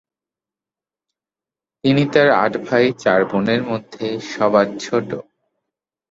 [1.83, 5.09] তিনি তাঁর আট ভাই চার বোনের মধ্যে সবার ছোট।